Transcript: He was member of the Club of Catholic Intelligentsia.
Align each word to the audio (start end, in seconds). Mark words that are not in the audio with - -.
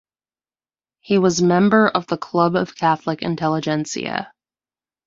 He 1.01 1.19
was 1.19 1.43
member 1.43 1.87
of 1.87 2.07
the 2.07 2.17
Club 2.17 2.55
of 2.55 2.75
Catholic 2.75 3.21
Intelligentsia. 3.21 4.31